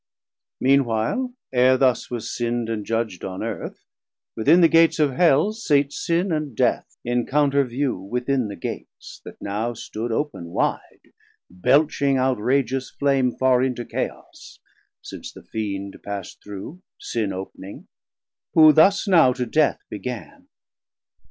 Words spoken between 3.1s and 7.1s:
on Earth, Within the Gates of Hell sate Sin and Death,